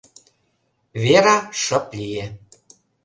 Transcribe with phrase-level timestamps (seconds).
[1.03, 2.25] Вера шып лие.